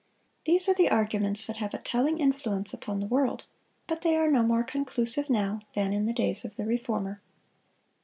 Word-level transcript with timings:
These 0.45 0.67
are 0.67 0.73
the 0.73 0.89
arguments 0.89 1.45
that 1.45 1.57
have 1.57 1.75
a 1.75 1.77
telling 1.77 2.17
influence 2.19 2.73
upon 2.73 3.01
the 3.01 3.05
world; 3.05 3.45
but 3.85 4.01
they 4.01 4.15
are 4.15 4.31
no 4.31 4.41
more 4.41 4.63
conclusive 4.63 5.29
now 5.29 5.59
than 5.75 5.93
in 5.93 6.07
the 6.07 6.11
days 6.11 6.43
of 6.43 6.55
the 6.55 6.65
Reformer. 6.65 7.21